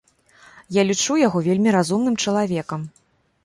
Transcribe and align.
Я 0.79 0.85
лічу 0.91 1.19
яго 1.27 1.39
вельмі 1.49 1.77
разумным 1.77 2.19
чалавекам. 2.27 2.93